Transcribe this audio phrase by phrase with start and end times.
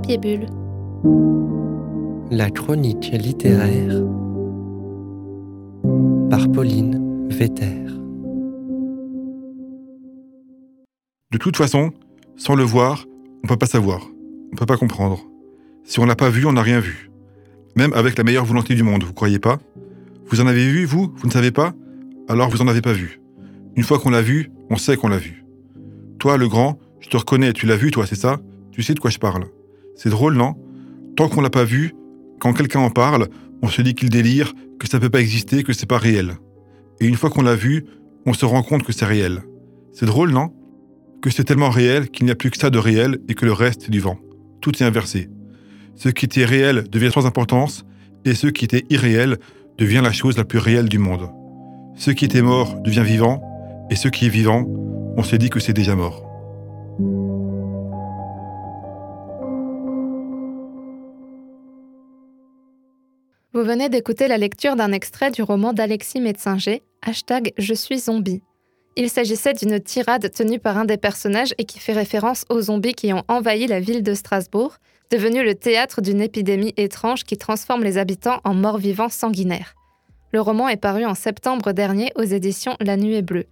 [0.00, 0.46] Papier Bulle.
[2.30, 4.02] La chronique littéraire
[6.30, 7.84] par Pauline Vetter.
[11.30, 11.90] De toute façon,
[12.36, 13.04] sans le voir,
[13.44, 14.00] on peut pas savoir,
[14.50, 15.20] on peut pas comprendre.
[15.84, 17.10] Si on l'a pas vu, on n'a rien vu.
[17.76, 19.58] Même avec la meilleure volonté du monde, vous croyez pas?
[20.28, 21.12] Vous en avez vu, vous?
[21.14, 21.74] Vous ne savez pas?
[22.26, 23.20] Alors vous en avez pas vu.
[23.76, 25.44] Une fois qu'on l'a vu, on sait qu'on l'a vu.
[26.18, 28.40] Toi, le grand, je te reconnais, tu l'as vu, toi, c'est ça?
[28.72, 29.44] Tu sais de quoi je parle.
[30.02, 30.54] C'est drôle, non?
[31.14, 31.92] Tant qu'on l'a pas vu,
[32.40, 33.28] quand quelqu'un en parle,
[33.60, 36.38] on se dit qu'il délire, que ça peut pas exister, que c'est pas réel.
[37.00, 37.84] Et une fois qu'on l'a vu,
[38.24, 39.42] on se rend compte que c'est réel.
[39.92, 40.54] C'est drôle, non?
[41.20, 43.52] Que c'est tellement réel qu'il n'y a plus que ça de réel et que le
[43.52, 44.16] reste est du vent.
[44.62, 45.28] Tout est inversé.
[45.96, 47.84] Ce qui était réel devient sans importance,
[48.24, 49.36] et ce qui était irréel
[49.76, 51.28] devient la chose la plus réelle du monde.
[51.96, 53.42] Ce qui était mort devient vivant,
[53.90, 54.64] et ce qui est vivant,
[55.18, 56.29] on se dit que c'est déjà mort.
[63.52, 68.42] Vous venez d'écouter la lecture d'un extrait du roman d'Alexis Metzinger, hashtag Je suis zombie.
[68.94, 72.94] Il s'agissait d'une tirade tenue par un des personnages et qui fait référence aux zombies
[72.94, 74.76] qui ont envahi la ville de Strasbourg,
[75.10, 79.74] devenue le théâtre d'une épidémie étrange qui transforme les habitants en morts-vivants sanguinaires.
[80.32, 83.46] Le roman est paru en septembre dernier aux éditions La Nuée Bleue.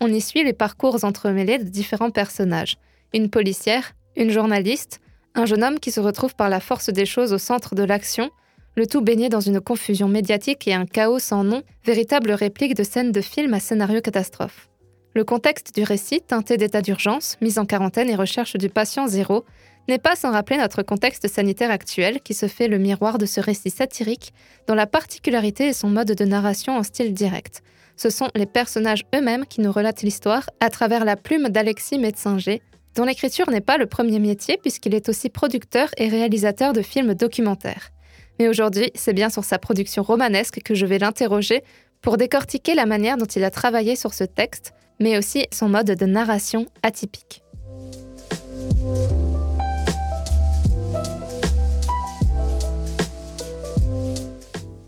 [0.00, 2.78] On y suit les parcours entremêlés de différents personnages.
[3.12, 5.00] Une policière, une journaliste,
[5.34, 8.30] un jeune homme qui se retrouve par la force des choses au centre de l'action,
[8.74, 12.82] le tout baigné dans une confusion médiatique et un chaos sans nom, véritable réplique de
[12.82, 14.68] scènes de films à scénario catastrophe.
[15.14, 19.44] Le contexte du récit, teinté d'état d'urgence, mise en quarantaine et recherche du patient zéro,
[19.88, 23.40] n'est pas sans rappeler notre contexte sanitaire actuel qui se fait le miroir de ce
[23.40, 24.32] récit satirique
[24.66, 27.62] dont la particularité est son mode de narration en style direct.
[27.96, 32.62] Ce sont les personnages eux-mêmes qui nous relatent l'histoire à travers la plume d'Alexis Metzinger,
[32.94, 37.14] dont l'écriture n'est pas le premier métier puisqu'il est aussi producteur et réalisateur de films
[37.14, 37.90] documentaires.
[38.38, 41.62] Mais aujourd'hui, c'est bien sur sa production romanesque que je vais l'interroger
[42.00, 45.86] pour décortiquer la manière dont il a travaillé sur ce texte, mais aussi son mode
[45.92, 47.42] de narration atypique.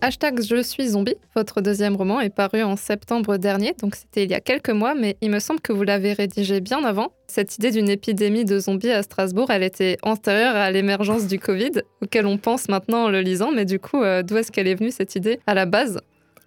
[0.05, 4.31] Hashtag Je suis zombie, votre deuxième roman, est paru en septembre dernier, donc c'était il
[4.31, 7.15] y a quelques mois, mais il me semble que vous l'avez rédigé bien avant.
[7.27, 11.81] Cette idée d'une épidémie de zombies à Strasbourg, elle était antérieure à l'émergence du Covid,
[12.03, 14.75] auquel on pense maintenant en le lisant, mais du coup, euh, d'où est-ce qu'elle est
[14.75, 15.99] venue cette idée à la base?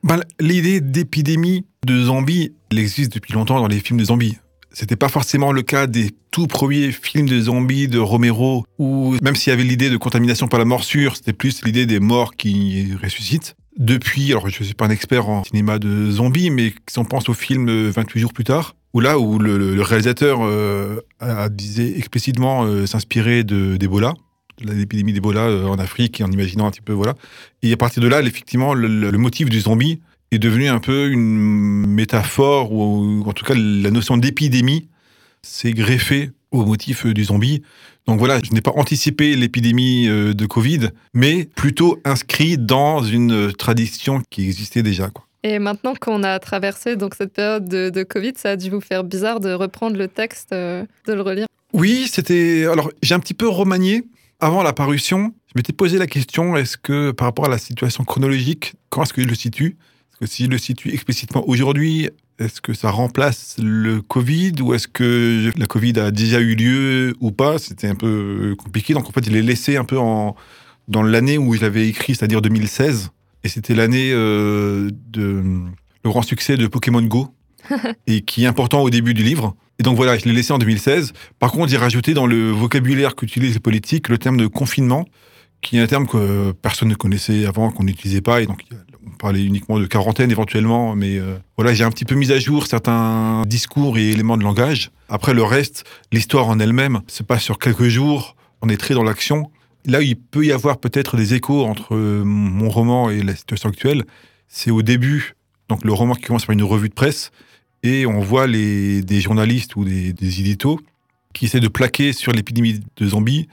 [0.04, 4.38] Ben, L'idée d'épidémie de zombies, elle existe depuis longtemps dans les films de zombies.
[4.72, 9.36] C'était pas forcément le cas des tout premiers films de zombies de Romero, où même
[9.36, 12.90] s'il y avait l'idée de contamination par la morsure, c'était plus l'idée des morts qui
[13.02, 13.56] ressuscitent.
[13.78, 17.30] Depuis, alors je suis pas un expert en cinéma de zombies, mais si on pense
[17.30, 22.66] au film 28 jours plus tard, où là où le, réalisateur euh, a disait explicitement
[22.66, 24.14] euh, s'inspirer d'Ebola,
[24.64, 27.14] de, l'épidémie d'Ebola euh, en Afrique, en imaginant un petit peu, voilà.
[27.62, 30.02] Et à partir de là, effectivement, le motif du zombie
[30.32, 34.88] est devenu un peu une métaphore, ou en tout cas la notion d'épidémie
[35.42, 37.62] s'est greffée au motif du zombie.
[38.08, 43.52] Donc voilà, je n'ai pas anticipé l'épidémie euh, de Covid, mais plutôt inscrit dans une
[43.54, 45.10] tradition qui existait déjà.
[45.10, 45.28] Quoi.
[45.44, 49.04] Et maintenant qu'on a traversé donc cette période de, Covid, ça a dû vous faire
[49.04, 52.66] bizarre de reprendre le texte, euh, de le relire Oui, c'était.
[52.66, 54.04] Alors, j'ai un petit peu remanié.
[54.40, 58.04] Avant la parution, je m'étais posé la question est-ce que, par rapport à la situation
[58.04, 59.78] chronologique, comment est-ce que je le situe?
[60.26, 65.52] Si je le situe explicitement aujourd'hui, est-ce que ça remplace le Covid ou est-ce que
[65.58, 67.60] la Covid a déjà eu lieu ou pas?
[67.60, 68.94] C'était un peu compliqué.
[68.94, 70.36] Donc en fait, je l'ai laissé un peu en,
[70.88, 73.10] dans l'année où j'avais écrit, c'est-à-dire 2016.
[73.44, 75.44] Et c'était l'année euh, de
[76.04, 77.30] le grand succès de Pokémon Go
[78.08, 79.56] et qui est important au début du livre.
[79.80, 81.14] Et donc voilà, je l'ai laissé en 2016.
[81.40, 85.06] Par contre, j'ai rajouté dans le vocabulaire qu'utilisent les politiques le terme de confinement,
[85.62, 88.42] qui est un terme que personne ne connaissait avant, qu'on n'utilisait pas.
[88.42, 92.16] Et donc, on parlait uniquement de quarantaine éventuellement, mais euh, voilà, j'ai un petit peu
[92.16, 94.92] mis à jour certains discours et éléments de langage.
[95.10, 99.04] Après le reste, l'histoire en elle-même se passe sur quelques jours, on est très dans
[99.04, 99.52] l'action.
[99.86, 103.70] Là, il peut y avoir peut-être des échos entre euh, mon roman et la situation
[103.70, 104.04] actuelle.
[104.48, 105.36] C'est au début,
[105.70, 107.32] donc le roman qui commence par une revue de presse,
[107.84, 110.80] et on voit les, des journalistes ou des, des éditos
[111.34, 113.48] qui essaient de plaquer sur l'épidémie de zombies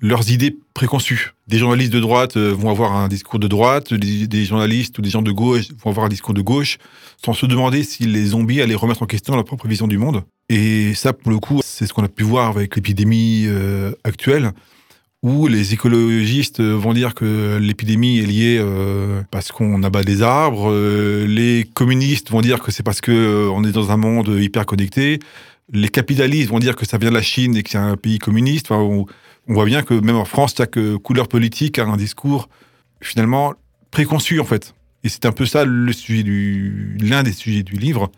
[0.00, 1.34] leurs idées préconçues.
[1.46, 5.10] Des journalistes de droite euh, vont avoir un discours de droite, des, journalistes ou des
[5.10, 6.78] gens de gauche vont avoir un discours de gauche,
[7.22, 10.22] sans se demander si les zombies allaient remettre en question leur propre vision du monde.
[10.48, 14.52] Et ça, pour le coup, c'est ce qu'on a pu voir avec l'épidémie euh, actuelle,
[15.22, 20.72] où les écologistes vont dire que l'épidémie est liée euh, parce qu'on abat des arbres,
[21.26, 25.18] les communistes vont dire que c'est parce qu'on est dans un monde hyper connecté,
[25.72, 28.18] les capitalistes vont dire que ça vient de la Chine et que c'est un pays
[28.18, 28.70] communiste.
[29.50, 32.48] On voit bien que même en France, euh, couleur politique a un discours
[33.00, 33.54] finalement
[33.90, 34.74] préconçu en fait.
[35.02, 38.12] Et c'est un peu ça le sujet du l'un des sujets du livre.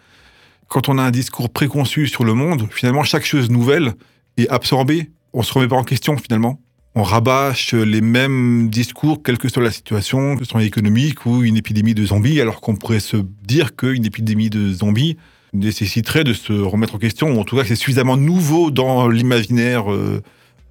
[0.68, 3.94] Quand on a un discours préconçu sur le monde, finalement chaque chose nouvelle
[4.36, 5.10] est absorbée.
[5.32, 6.60] On se remet pas en question finalement.
[6.94, 11.44] On rabâche les mêmes discours, quelle que soit la situation, que ce soit économique ou
[11.44, 15.16] une épidémie de zombies, alors qu'on pourrait se dire qu'une épidémie de zombies
[15.54, 19.90] nécessiterait de se remettre en question, ou en tout cas c'est suffisamment nouveau dans l'imaginaire
[19.90, 20.20] euh,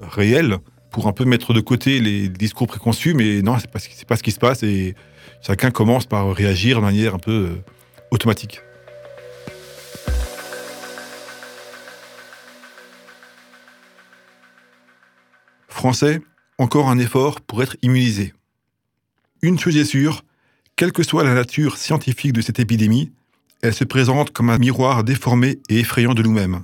[0.01, 0.57] réel
[0.91, 4.17] pour un peu mettre de côté les discours préconçus, mais non, c'est pas, c'est pas
[4.17, 4.95] ce qui se passe et
[5.41, 7.63] chacun commence par réagir de manière un peu euh,
[8.11, 8.61] automatique.
[15.69, 16.21] Français,
[16.57, 18.33] encore un effort pour être immunisé.
[19.41, 20.23] Une chose est sûre,
[20.75, 23.11] quelle que soit la nature scientifique de cette épidémie,
[23.63, 26.63] elle se présente comme un miroir déformé et effrayant de nous-mêmes.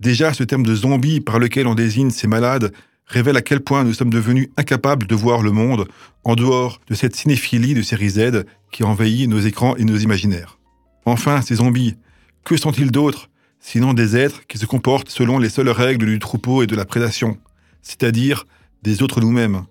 [0.00, 2.72] Déjà, ce terme de zombie par lequel on désigne ces malades
[3.06, 5.86] révèle à quel point nous sommes devenus incapables de voir le monde
[6.24, 10.58] en dehors de cette cinéphilie de série Z qui envahit nos écrans et nos imaginaires.
[11.04, 11.96] Enfin, ces zombies,
[12.44, 16.62] que sont-ils d'autres sinon des êtres qui se comportent selon les seules règles du troupeau
[16.62, 17.36] et de la prédation,
[17.82, 18.46] c'est-à-dire
[18.82, 19.64] des autres nous-mêmes?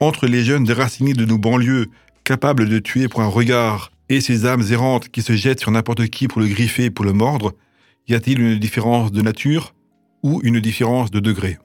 [0.00, 1.90] Entre les jeunes déracinés de nos banlieues,
[2.24, 6.06] capables de tuer pour un regard, et ces âmes errantes qui se jettent sur n'importe
[6.06, 7.52] qui pour le griffer et pour le mordre,
[8.06, 9.74] y a-t-il une différence de nature
[10.22, 11.58] ou une différence de degré?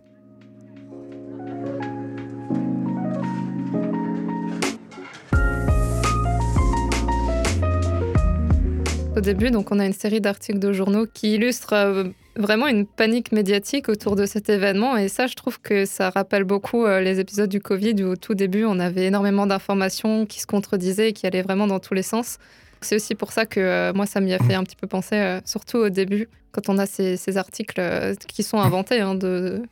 [9.18, 12.06] Au début, donc, on a une série d'articles de journaux qui illustrent euh,
[12.38, 14.96] vraiment une panique médiatique autour de cet événement.
[14.96, 18.16] Et ça, je trouve que ça rappelle beaucoup euh, les épisodes du Covid où au
[18.16, 21.94] tout début, on avait énormément d'informations qui se contredisaient et qui allaient vraiment dans tous
[21.94, 22.38] les sens.
[22.82, 25.16] C'est aussi pour ça que euh, moi, ça m'y a fait un petit peu penser,
[25.16, 29.02] euh, surtout au début, quand on a ces, articles euh, qui sont inventés.
[29.02, 29.18] hein.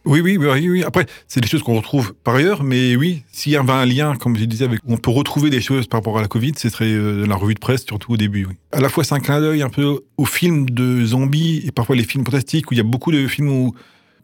[0.06, 0.83] Oui, oui, oui, oui.
[0.83, 4.15] Après, c'est des choses qu'on retrouve par ailleurs, mais oui, s'il y avait un lien,
[4.15, 6.69] comme je disais, avec, on peut retrouver des choses par rapport à la Covid, ce
[6.69, 8.48] serait la revue de presse, surtout au début.
[8.71, 11.95] À la fois, c'est un clin d'œil un peu aux films de zombies et parfois
[11.95, 13.71] les films fantastiques, où il y a beaucoup de films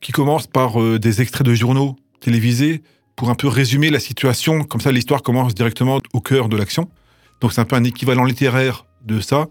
[0.02, 2.82] qui commencent par des extraits de journaux télévisés
[3.16, 4.64] pour un peu résumer la situation.
[4.64, 6.90] Comme ça, l'histoire commence directement au cœur de l'action.
[7.44, 9.50] Donc, c'est un peu un équivalent littéraire de ça.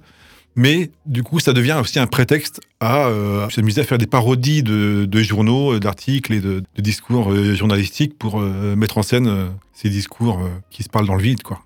[0.57, 4.63] Mais du coup, ça devient aussi un prétexte à euh, s'amuser à faire des parodies
[4.63, 10.41] de, journaux, euh, d'articles et de, discours euh, journalistiques pour mettre en scène ces discours
[10.71, 11.61] qui se parlent dans le vide, quoi.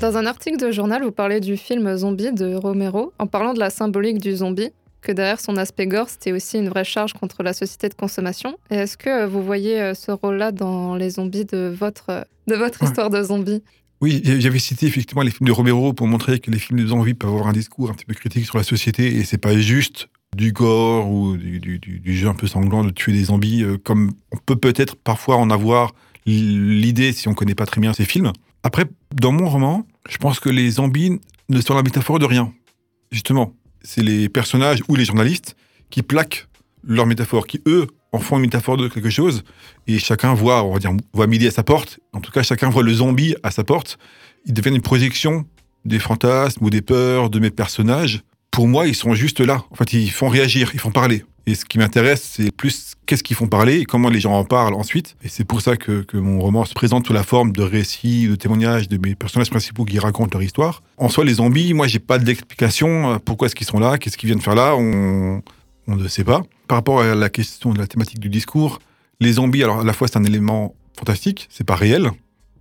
[0.00, 3.60] Dans un article de journal, vous parlez du film Zombie de Romero, en parlant de
[3.60, 4.72] la symbolique du zombie,
[5.04, 8.56] que derrière son aspect gore, c'était aussi une vraie charge contre la société de consommation.
[8.70, 12.22] Et est-ce que euh, vous voyez euh, ce rôle-là dans les zombies de votre, euh,
[12.48, 12.88] de votre Ouais.
[12.88, 13.62] histoire de zombie
[14.00, 17.14] Oui, j'avais cité effectivement les films de Romero pour montrer que les films de zombies
[17.14, 20.08] peuvent avoir un discours un petit peu critique sur la société et c'est pas juste
[20.36, 23.64] du gore ou du, du- du- du jeu un peu sanglant de tuer des zombies
[23.84, 25.92] comme on peut peut-être parfois en avoir
[26.26, 28.32] l'idée si on connaît pas très bien ces films.
[28.62, 28.84] Après,
[29.14, 32.52] dans mon roman, je pense que les zombies ne sont la métaphore de rien.
[33.12, 33.54] Justement,
[33.84, 35.56] c'est les personnages ou les journalistes
[35.90, 36.48] qui plaquent
[36.82, 39.44] leur métaphore, qui eux en font une métaphore de quelque chose
[39.86, 42.00] et chacun voit, on va dire, voit midi à sa porte.
[42.12, 43.98] En tout cas, chacun voit le zombie à sa porte.
[44.46, 45.44] Ils deviennent une projection
[45.84, 48.22] des fantasmes ou des peurs de mes personnages.
[48.50, 49.64] Pour moi, ils sont juste là.
[49.70, 51.24] En fait, ils font réagir, ils font parler.
[51.46, 54.44] Et ce qui m'intéresse, c'est plus qu'est-ce qu'ils font parler et comment les gens en
[54.44, 55.14] parlent ensuite.
[55.22, 58.28] Et c'est pour ça que, que mon roman se présente sous la forme de récits,
[58.28, 60.82] de témoignages de mes personnages principaux qui racontent leur histoire.
[60.96, 63.12] En soi, les zombies, moi, j'ai pas d'explication.
[63.12, 65.42] euh, Pourquoi est-ce qu'ils sont là Qu'est-ce qu'ils viennent faire là On
[65.86, 66.42] ne sait pas.
[66.66, 68.78] Par rapport à la question de la thématique du discours,
[69.20, 72.10] les zombies, alors à la fois c'est un élément fantastique, c'est pas réel,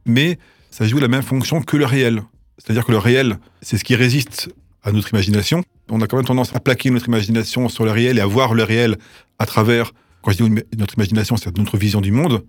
[0.06, 0.38] mais
[0.72, 2.22] ça joue la même fonction que le réel.
[2.58, 4.50] C'est-à-dire que le réel, c'est ce qui résiste
[4.84, 5.64] à notre imagination.
[5.90, 8.54] On a quand même tendance à plaquer notre imagination sur le réel et à voir
[8.54, 8.98] le réel
[9.40, 12.44] à travers, quand je dis notre imagination, c'est notre vision du monde.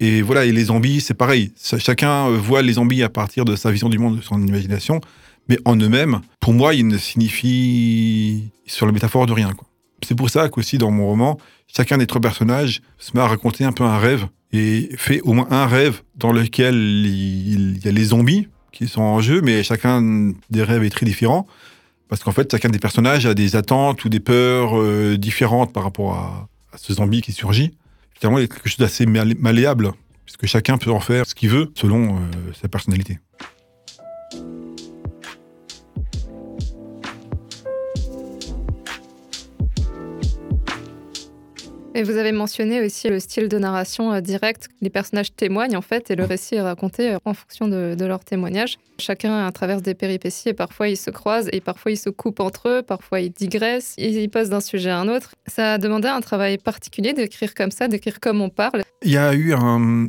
[0.00, 1.52] Et voilà, et les zombies, c'est pareil.
[1.78, 5.00] Chacun euh, voit les zombies à partir de sa vision du monde, de son imagination,
[5.48, 9.52] mais en eux-mêmes, pour moi, ils ne signifient sur la métaphore de rien.
[10.02, 13.64] C'est pour ça qu'aussi dans mon roman, chacun des trois personnages se met à raconter
[13.64, 17.92] un peu un rêve et fait au moins un rêve dans lequel il y a
[17.92, 21.46] les zombies qui sont en jeu, mais chacun des rêves est très différent.
[22.08, 25.84] Parce qu'en fait, chacun des personnages a des attentes ou des peurs euh, différentes par
[25.84, 27.72] rapport à, ce zombie qui surgit.
[28.18, 29.92] Finalement, il y a quelque chose d'assez malléable,
[30.24, 32.18] puisque chacun peut en faire ce qu'il veut selon euh,
[32.60, 33.20] sa personnalité.
[41.96, 44.68] Et vous avez mentionné aussi le style de narration euh, direct.
[44.80, 48.04] Les personnages témoignent en fait et le récit est raconté euh, en fonction de, de
[48.04, 48.78] leur témoignage.
[48.98, 52.68] Chacun traverse des péripéties et parfois ils se croisent et parfois ils se coupent entre
[52.68, 55.34] eux, parfois ils digressent, ils, passent d'un sujet à un autre.
[55.46, 58.82] Ça a demandé un travail particulier d'écrire comme ça, d'écrire comme on parle.
[59.02, 60.08] Il y a eu un,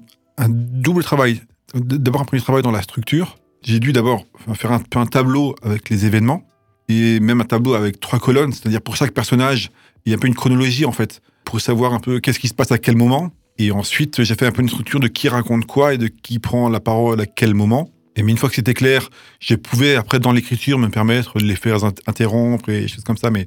[0.49, 1.41] double travail.
[1.75, 3.37] D'abord un premier travail dans la structure.
[3.61, 4.25] J'ai dû d'abord
[4.55, 6.43] faire un un tableau avec les événements
[6.89, 9.71] et même un tableau avec trois colonnes, c'est-à-dire pour chaque personnage,
[10.05, 12.47] il y a un peu une chronologie en fait, pour savoir un peu qu'est-ce qui
[12.47, 13.31] se passe à quel moment.
[13.57, 16.39] Et ensuite, j'ai fait un peu une structure de qui raconte quoi et de qui
[16.39, 17.89] prend la parole à quel moment.
[18.17, 19.09] Et mais une fois que c'était clair,
[19.39, 23.17] je pouvais après dans l'écriture me permettre de les faire int- interrompre et choses comme
[23.17, 23.29] ça.
[23.31, 23.45] Mais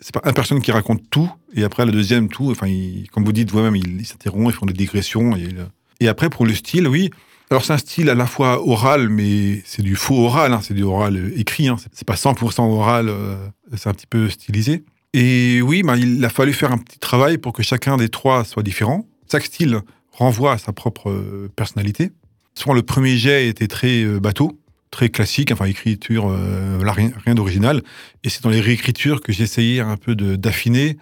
[0.00, 2.50] c'est pas une personne qui raconte tout et après la deuxième tout.
[2.50, 5.36] Enfin, il- comme vous dites vous-même, ils ils s'interrompent, ils font des digressions.
[5.36, 5.64] Et, euh,
[6.00, 7.10] et après pour le style, oui.
[7.50, 10.74] Alors c'est un style à la fois oral, mais c'est du faux oral, hein, c'est
[10.74, 11.68] du oral euh, écrit.
[11.68, 13.36] Hein, c'est pas 100% oral, euh,
[13.76, 14.84] c'est un petit peu stylisé.
[15.18, 18.44] Et oui, ben, il a fallu faire un petit travail pour que chacun des trois
[18.44, 19.08] soit différent.
[19.32, 19.80] Chaque style
[20.12, 22.10] renvoie à sa propre euh, personnalité.
[22.54, 27.82] Souvent, le premier jet était très euh, bateau, très classique, enfin écriture, euh, rien, d'original.
[28.24, 30.98] Et c'est dans les réécritures que j'essayais un peu d'affiner.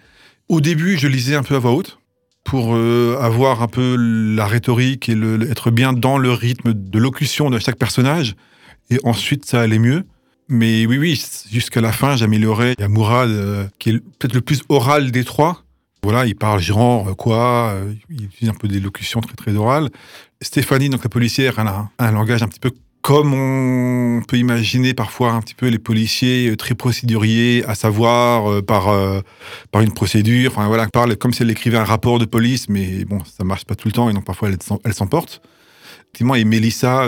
[0.47, 1.99] Au début, je lisais un peu à voix haute
[2.45, 5.17] pour avoir un peu la rhétorique et
[5.49, 8.35] être bien dans le rythme de locution de chaque personnage.
[8.91, 10.05] Et ensuite, ça allait mieux.
[10.47, 12.75] Mais oui, oui, jusqu'à la fin, j'améliorais.
[12.77, 15.63] Il y a Mourad, euh, qui est peut-être le plus oral des trois.
[16.03, 19.55] Voilà, il parle genre, euh, quoi, euh, il utilise un peu des locutions très, très
[19.55, 19.89] orales.
[20.41, 22.71] Stéphanie, donc la policière, elle a un, langage un petit peu
[23.01, 28.85] comme on peut imaginer parfois un petit peu les policiers très procéduriers, à savoir par,
[29.71, 30.51] par une procédure.
[30.51, 33.43] Enfin voilà, elle parle comme si elle écrivait un rapport de police, mais bon, ça
[33.43, 35.39] marche pas tout le temps et donc parfois elle elle s'emporte.
[35.99, 37.07] Effectivement, et Mélissa,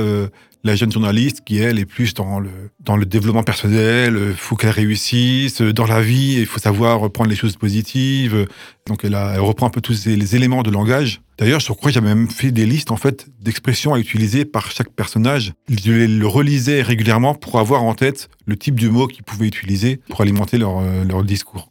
[0.67, 2.49] la jeune journaliste, qui elle est plus dans le,
[2.81, 7.09] dans le développement personnel, il faut qu'elle réussisse, euh, dans la vie, il faut savoir
[7.11, 8.35] prendre les choses positives.
[8.35, 8.45] euh,
[8.85, 11.21] Donc elle, reprend un peu tous les éléments de langage.
[11.39, 14.69] D'ailleurs, je crois que j'avais même fait des listes en fait d'expressions à utiliser par
[14.71, 15.53] chaque personnage.
[15.69, 20.01] Je le relisais régulièrement pour avoir en tête le type de mots qu'ils pouvaient utiliser
[20.09, 21.69] pour alimenter leur, euh, leur discours.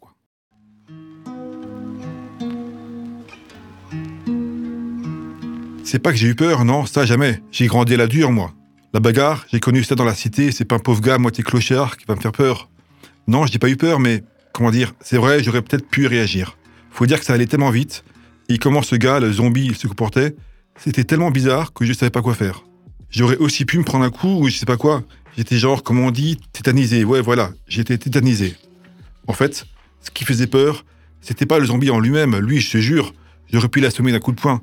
[5.84, 7.40] C'est pas que j'ai eu peur, non, ça jamais.
[7.52, 8.52] J'ai grandi à la dure, moi.
[8.96, 11.98] La bagarre, j'ai connu ça dans la cité, c'est pas un pauvre gars moitié clochard
[11.98, 12.70] qui va me faire peur.
[13.28, 16.56] Non, je n'ai pas eu peur, mais comment dire, c'est vrai, j'aurais peut-être pu réagir.
[16.90, 18.04] Faut dire que ça allait tellement vite,
[18.48, 20.34] et comment ce gars, le zombie, il se comportait,
[20.78, 22.64] c'était tellement bizarre que je savais pas quoi faire.
[23.10, 25.02] J'aurais aussi pu me prendre un coup ou je sais pas quoi.
[25.36, 27.04] J'étais genre, comme on dit, tétanisé.
[27.04, 28.56] Ouais, voilà, j'étais tétanisé.
[29.26, 29.66] En fait,
[30.00, 30.86] ce qui faisait peur,
[31.20, 32.38] c'était pas le zombie en lui-même.
[32.38, 33.12] Lui, je te jure,
[33.52, 34.62] j'aurais pu l'assommer d'un coup de poing.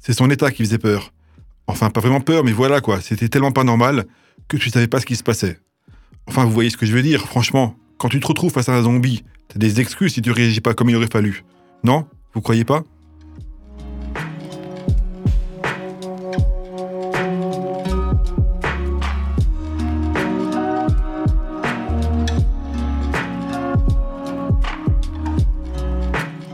[0.00, 1.12] C'est son état qui faisait peur.
[1.66, 3.00] Enfin, pas vraiment peur, mais voilà quoi.
[3.00, 4.04] C'était tellement pas normal
[4.48, 5.58] que tu savais pas ce qui se passait.
[6.26, 7.76] Enfin, vous voyez ce que je veux dire, franchement.
[7.98, 10.74] Quand tu te retrouves face à un zombie, t'as des excuses si tu réagis pas
[10.74, 11.44] comme il aurait fallu.
[11.82, 12.06] Non?
[12.34, 12.82] Vous croyez pas?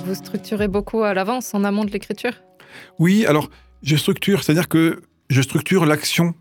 [0.04, 2.32] Vous structurez beaucoup à l'avance, en amont de l'écriture?
[2.98, 3.48] Oui, alors
[3.82, 6.34] je structure, c'est-à-dire que je structure l'action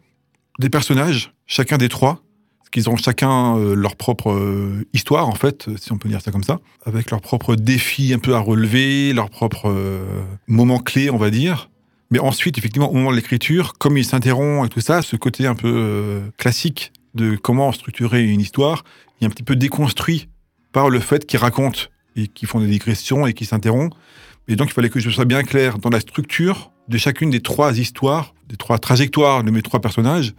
[0.59, 2.21] des personnages, chacun des trois,
[2.59, 6.21] parce qu'ils ont chacun euh, leur propre euh, histoire, en fait, si on peut dire
[6.21, 10.79] ça comme ça, avec leurs propres défis un peu à relever, leurs propres euh, moments
[10.79, 11.69] clés, on va dire.
[12.11, 15.45] Mais ensuite, effectivement, au moment de l'écriture, comme il s'interrompt et tout ça, ce côté
[15.45, 18.83] un peu classique de comment structurer une histoire,
[19.19, 20.27] il est un petit peu déconstruit
[20.71, 21.81] par le fait qu'ils racontent
[22.15, 23.93] et qu'ils font des digressions et qu'ils s'interrompent.
[24.49, 27.39] Et donc, il fallait que je sois bien clair dans la structure de chacune des
[27.39, 30.33] trois histoires, des trois trajectoires de mes trois personnages,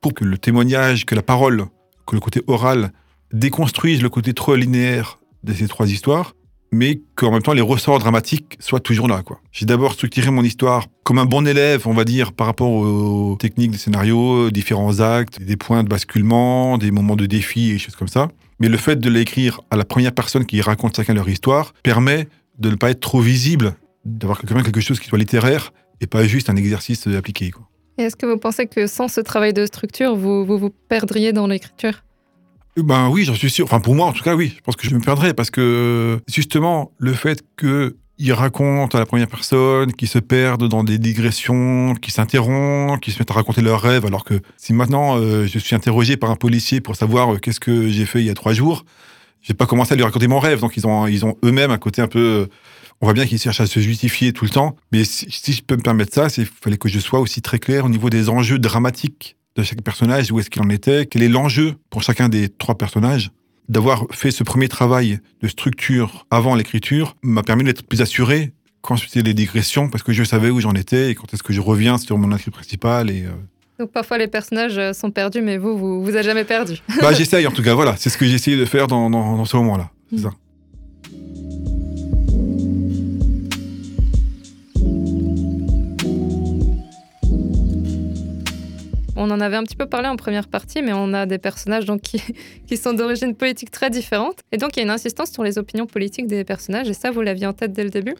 [0.00, 1.66] pour que le témoignage, que la parole,
[2.06, 2.92] que le côté oral
[3.32, 6.34] déconstruise le côté trop linéaire de ces trois histoires,
[6.72, 9.22] mais qu'en même temps les ressorts dramatiques soient toujours là.
[9.50, 13.36] J'ai d'abord structuré mon histoire comme un bon élève, on va dire, par rapport aux
[13.36, 17.78] techniques des scénarios, différents actes, des points de basculement, des moments de défi et des
[17.78, 18.28] choses comme ça.
[18.60, 22.28] Mais le fait de l'écrire à la première personne qui raconte chacun leur histoire permet
[22.60, 23.74] de ne pas être trop visible,
[24.04, 27.50] d'avoir quand même quelque chose qui soit littéraire et pas juste un exercice appliqué.
[27.50, 27.68] Quoi.
[27.98, 31.32] Et est-ce que vous pensez que sans ce travail de structure, vous vous, vous perdriez
[31.32, 32.02] dans l'écriture?
[32.76, 33.64] Ben oui, j'en suis sûr.
[33.64, 34.54] Enfin, pour moi, en tout cas, oui.
[34.56, 39.06] Je pense que je me perdrais parce que justement, le fait qu'il raconte à la
[39.06, 43.60] première personne, qu'ils se perdent dans des digressions, qu'ils s'interrompent, qu'ils se mettent à raconter
[43.60, 47.34] leurs rêves, alors que si maintenant euh, je suis interrogé par un policier pour savoir
[47.34, 48.84] euh, qu'est-ce que j'ai fait il y a trois jours,
[49.42, 50.60] j'ai pas commencé à lui raconter mon rêve.
[50.60, 52.48] Donc ils ont, ils ont eux-mêmes un côté un peu.
[53.00, 54.76] On voit bien qu'ils cherchent à se justifier tout le temps.
[54.92, 57.84] Mais si, je peux me permettre ça, il fallait que je sois aussi très clair
[57.84, 61.28] au niveau des enjeux dramatiques de chaque personnage, où est-ce qu'il en était, quel est
[61.28, 63.30] l'enjeu pour chacun des trois personnages.
[63.68, 68.96] D'avoir fait ce premier travail de structure avant l'écriture m'a permis d'être plus assuré quand
[68.96, 71.60] faisais les digressions, parce que je savais où j'en étais et quand est-ce que je
[71.60, 73.10] reviens sur mon intrigue principale.
[73.10, 73.30] Et, euh,
[73.80, 76.82] Donc parfois les personnages euh, sont perdus, mais vous, vous, vous êtes jamais perdu.
[77.00, 77.94] bah, j'essaye en tout cas, voilà.
[77.96, 79.90] C'est ce que j'ai essayé de faire dans, dans, dans ce moment-là.
[80.10, 80.22] C'est Mm.
[80.22, 80.30] ça.
[89.16, 91.86] On en avait un petit peu parlé en première partie, mais on a des personnages
[91.86, 92.22] donc, qui,
[92.66, 94.40] qui sont d'origine politique très différente.
[94.52, 96.88] Et donc, il y a une insistance sur les opinions politiques des personnages.
[96.90, 98.14] Et ça, vous l'aviez en tête dès le début?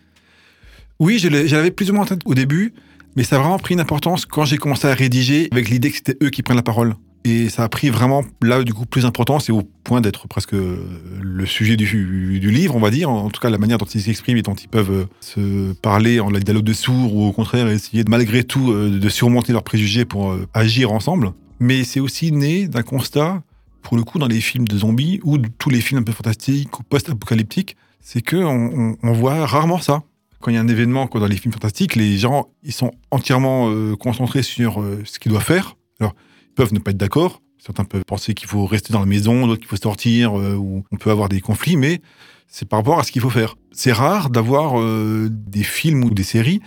[0.99, 2.73] Oui, je l'avais plus ou moins en tête au début,
[3.17, 5.97] mais ça a vraiment pris une importance quand j'ai commencé à rédiger avec l'idée que
[5.97, 6.95] c'était eux qui prennent la parole.
[7.25, 10.53] Et ça a pris vraiment, là, du coup, plus d'importance et au point d'être presque
[10.55, 13.11] le sujet du, livre, on va dire.
[13.11, 16.19] En tout cas, la manière dont ils s'expriment et dont ils peuvent euh, se parler
[16.21, 19.65] en dialogue de sourds ou au contraire essayer de, malgré tout euh, de surmonter leurs
[19.65, 21.33] préjugés pour euh, agir ensemble.
[21.59, 23.43] Mais c'est aussi né d'un constat,
[23.83, 26.79] pour le coup, dans les films de zombies ou tous les films un peu fantastiques
[26.81, 30.03] ou post-apocalyptiques, c'est que on, on- on voit rarement ça
[30.41, 32.93] quand il y a un événement quoi, dans les films fantastiques, les gens ils sont
[33.11, 35.77] entièrement euh, concentrés sur euh, ce qu'ils doivent faire.
[36.01, 36.15] Alors,
[36.49, 37.43] ils peuvent ne pas être d'accord.
[37.59, 40.83] Certains peuvent penser qu'il faut rester dans la maison, d'autres qu'il faut sortir, euh, ou
[40.91, 42.01] on peut avoir des conflits, mais
[42.49, 43.57] c'est par rapport à ce qu'il faut faire.
[43.71, 44.83] C'est rare d'avoir
[45.31, 46.61] des films ou des séries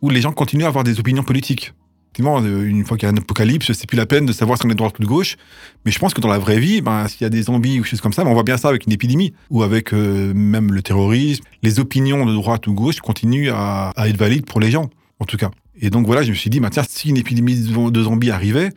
[0.00, 1.74] où les gens continuent à avoir des opinions politiques.
[2.08, 4.58] Effectivement, euh, une fois qu'il y a un apocalypse, c'est plus la peine de savoir
[4.58, 5.36] si on est droite ou de gauche.
[5.84, 7.84] Mais je pense que dans la vraie vie, ben, s'il y a des zombies ou
[7.84, 10.72] choses comme ça, ben, on voit bien ça avec une épidémie ou avec euh, même
[10.72, 11.44] le terrorisme.
[11.62, 14.88] Les opinions de droite ou gauche continuent à, être valides pour les gens,
[15.20, 15.50] en tout cas.
[15.80, 18.70] Et donc voilà, je me suis dit, ben, tiens, si une épidémie de zombies arrivait,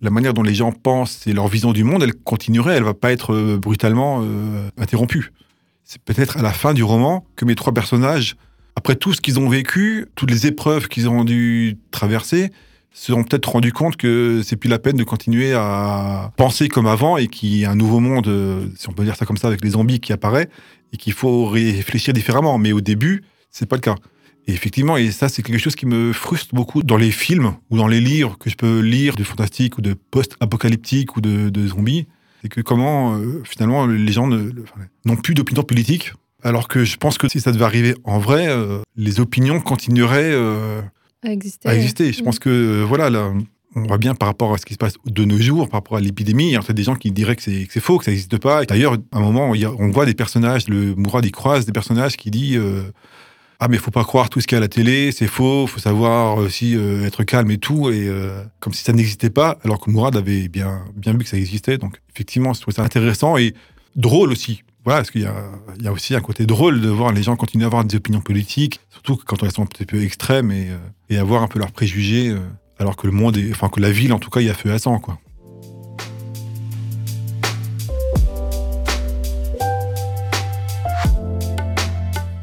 [0.00, 2.94] la manière dont les gens pensent et leur vision du monde, elle continuerait, elle va
[2.94, 4.24] pas être euh, brutalement
[4.78, 5.32] interrompue.
[5.84, 8.36] C'est peut-être à la fin du roman que mes trois personnages,
[8.76, 12.50] après tout ce qu'ils ont vécu, toutes les épreuves qu'ils ont dû traverser,
[12.98, 16.86] se seront peut-être rendus compte que c'est plus la peine de continuer à penser comme
[16.86, 19.36] avant et qu'il y a un nouveau monde, euh, si on peut dire ça comme
[19.36, 20.48] ça, avec les zombies qui apparaît
[20.92, 22.58] et qu'il faut réfléchir différemment.
[22.58, 23.94] Mais au début, c'est pas le cas.
[24.48, 27.76] Et effectivement, et ça, c'est quelque chose qui me frustre beaucoup dans les films ou
[27.76, 32.08] dans les livres que je peux lire de fantastique ou de post-apocalyptique ou de, zombies.
[32.42, 36.14] C'est que comment, euh, finalement, les gens n'ont plus d'opinion politique.
[36.42, 40.34] Alors que je pense que si ça devait arriver en vrai, euh, les opinions continueraient
[41.24, 41.68] À exister.
[41.68, 42.12] à exister.
[42.12, 42.24] Je Mm.
[42.24, 43.32] pense que, euh, voilà, là,
[43.74, 45.96] on voit bien par rapport à ce qui se passe de nos jours, par rapport
[45.96, 48.38] à l'épidémie, il y a des gens qui diraient que c'est faux, que ça n'existe
[48.38, 48.64] pas.
[48.64, 52.16] D'ailleurs, à un moment, il on voit des personnages, le Mourad, il croise des personnages
[52.16, 52.82] qui disent euh,
[53.60, 55.66] Ah, mais faut pas croire tout ce qu'il y a à la télé, c'est faux,
[55.66, 59.58] faut savoir aussi euh, être calme et tout, et euh, comme si ça n'existait pas,
[59.64, 61.76] alors que Mourad avait bien, bien vu que ça existait.
[61.78, 63.54] Donc, effectivement, je trouve ça intéressant et
[63.96, 64.62] drôle aussi.
[64.88, 65.34] Voilà, parce qu'il y a,
[65.76, 67.96] il y a aussi un côté drôle de voir les gens continuer à avoir des
[67.96, 70.78] opinions politiques, surtout quand elles sont un petit peu extrêmes et, euh,
[71.10, 72.38] et avoir un peu leurs préjugés, euh,
[72.78, 74.54] alors que le monde, est, enfin que la ville en tout cas, il y a
[74.54, 75.18] feu à sang, quoi.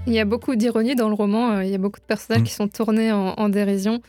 [0.05, 1.53] Il y a beaucoup d'ironie dans le roman.
[1.53, 2.45] euh, Il y a beaucoup de personnages Mm.
[2.45, 4.01] qui sont tournés en, en dérision.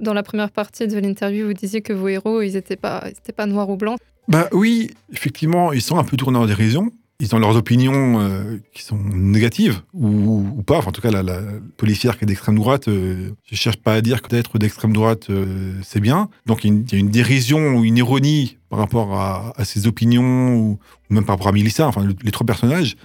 [0.00, 3.10] Dans la première partie de l'interview, vous disiez que vos héros, ils n'étaient pas, ils
[3.16, 3.98] étaient pas noirs ou blancs.
[4.26, 6.90] Bah oui, effectivement, ils sont un peu tournés en dérision.
[7.20, 10.78] Ils ont leurs opinions euh, qui sont négatives ou, pas.
[10.78, 11.40] En tout cas, la,
[11.76, 15.30] policière qui est d'extrême droite, euh, je cherche pas à dire que d'être d'extrême droite,
[15.30, 16.28] euh, c'est bien.
[16.46, 20.78] Donc il y, a une, dérision ou une ironie par rapport à, ses opinions ou,
[21.08, 22.96] même par rapport à Mélissa, enfin le- les trois personnages.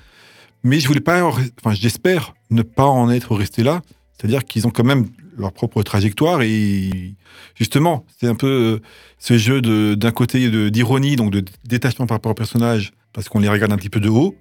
[0.64, 3.82] Mais je voulais pas, enfin j'espère ne pas en être resté là.
[4.18, 7.16] C'est-à-dire qu'ils ont quand même leur propre trajectoire et
[7.56, 8.80] justement, c'est un peu euh,
[9.18, 9.62] ce jeu
[9.96, 13.78] d'un côté d'ironie, donc de détachement par rapport aux personnages, parce qu'on les regarde un
[13.78, 14.36] petit peu de haut,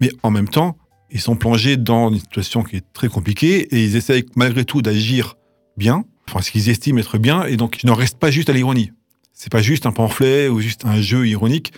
[0.00, 0.76] mais en même temps,
[1.10, 4.82] ils sont plongés dans une situation qui est très compliquée et ils essayent malgré tout
[4.82, 5.36] d'agir
[5.76, 8.52] bien, enfin ce qu'ils estiment être bien, et donc ils n'en restent pas juste à
[8.52, 8.92] l'ironie.
[9.32, 11.72] C'est pas juste un pamphlet ou juste un jeu ironique.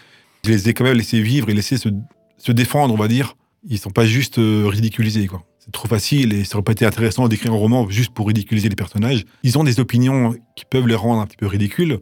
[0.45, 1.89] Je les ai quand même laissés vivre et laissés se,
[2.37, 3.37] se défendre, on va dire.
[3.67, 5.45] Ils sont pas juste euh, ridiculisés, quoi.
[5.59, 8.69] C'est trop facile et ça aurait pas été intéressant d'écrire un roman juste pour ridiculiser
[8.69, 9.25] les personnages.
[9.43, 12.01] Ils ont des opinions qui peuvent les rendre un petit peu ridicules.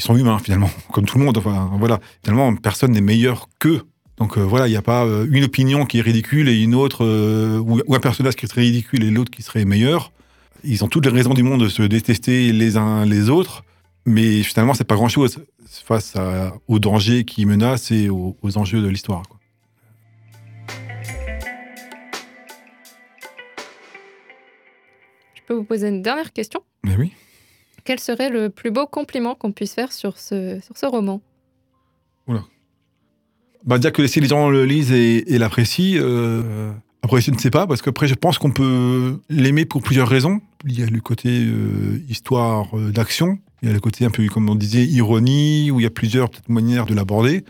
[0.00, 1.36] Ils sont humains finalement, comme tout le monde.
[1.36, 2.00] Enfin, voilà.
[2.24, 3.82] Finalement, personne n'est meilleur qu'eux.
[4.16, 6.74] Donc euh, voilà, il n'y a pas euh, une opinion qui est ridicule et une
[6.74, 10.10] autre, euh, ou, ou un personnage qui serait ridicule et l'autre qui serait meilleur.
[10.64, 13.62] Ils ont toutes les raisons du monde de se détester les uns les autres,
[14.06, 15.38] mais finalement, c'est pas grand-chose
[15.84, 19.22] face à- aux dangers qui menacent et aux, aux enjeux de l'histoire.
[25.34, 26.62] Je peux vous poser une dernière question?
[26.84, 27.12] Mais oui.
[27.84, 31.20] Quel serait le plus beau compliment qu'on puisse faire sur ce, sur ce roman
[33.64, 37.50] Bah, dire que si les gens le lisent et, l'apprécient, euh, après, je ne sais
[37.50, 40.40] pas, parce qu'après, je pense qu'on peut l'aimer pour plusieurs raisons.
[40.66, 44.10] Il y a le côté euh, histoire euh, d'action, il y a le côté un
[44.10, 47.44] peu, comme on disait, ironie, où il y a plusieurs manières de l'aborder.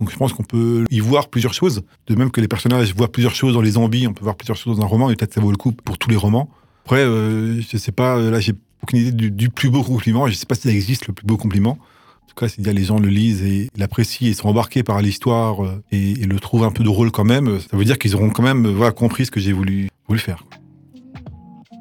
[0.00, 1.82] Donc, je pense qu'on peut y voir plusieurs choses.
[2.08, 4.56] De même que les personnages voient plusieurs choses dans les zombies, on peut voir plusieurs
[4.56, 6.50] choses dans un roman, et peut-être ça vaut le coup pour tous les romans.
[6.84, 10.26] Après, euh, je sais pas, là, j'ai aucune idée du, du plus beau compliment.
[10.26, 11.78] Je sais pas si ça existe, le plus beau compliment.
[11.80, 15.64] En tout cas, si les gens le lisent et l'apprécient et sont embarqués par l'histoire
[15.64, 18.30] euh, et, et le trouvent un peu drôle quand même, ça veut dire qu'ils auront
[18.30, 20.44] quand même voilà, compris ce que j'ai voulu, voulu faire.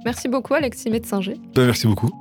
[0.06, 1.36] Merci beaucoup, Alexis Médecinger.
[1.56, 2.12] Ben, merci beaucoup.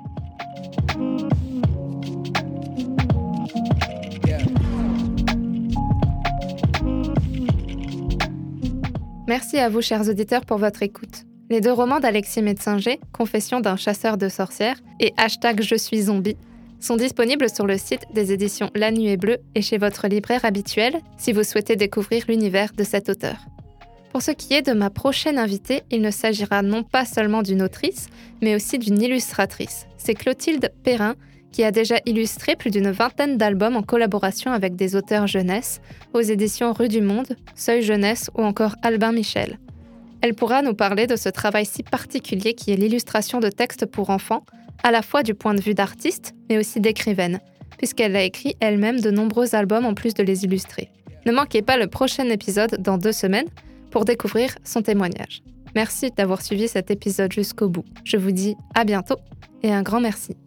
[9.27, 11.25] Merci à vous, chers auditeurs, pour votre écoute.
[11.55, 16.37] Les deux romans d'Alexis Médecinger, Confession d'un chasseur de sorcières et Hashtag Je suis zombie,
[16.81, 20.45] sont disponibles sur le site des éditions La Nuit est Bleue et chez votre libraire
[20.45, 23.37] habituel si vous souhaitez découvrir l'univers de cet auteur.
[24.11, 27.63] Pour ce qui est de ma prochaine invitée, il ne s'agira non pas seulement d'une
[27.63, 28.09] autrice,
[28.43, 29.87] mais aussi d'une illustratrice.
[29.97, 31.15] C'est Clotilde Perrin,
[31.53, 35.81] qui a déjà illustré plus d'une vingtaine d'albums en collaboration avec des auteurs jeunesse,
[36.15, 39.61] aux éditions Rue du Monde, Seuil Jeunesse ou encore Albin Michel.
[40.25, 44.09] Elle pourra nous parler de ce travail si particulier qui est l'illustration de textes pour
[44.09, 44.43] enfants,
[44.83, 47.41] à la fois du point de vue d'artiste, mais aussi d'écrivaine,
[47.77, 50.89] puisqu'elle a écrit elle-même de nombreux albums en plus de les illustrer.
[51.27, 53.51] Ne manquez pas le prochain épisode dans deux semaines
[53.91, 55.43] pour découvrir son témoignage.
[55.75, 57.85] Merci d'avoir suivi cet épisode jusqu'au bout.
[58.05, 59.19] Je vous dis à bientôt
[59.63, 60.39] et un grand merci.